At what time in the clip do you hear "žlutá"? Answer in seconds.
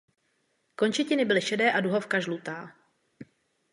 2.19-2.75